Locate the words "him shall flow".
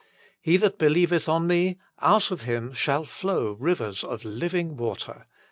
2.41-3.51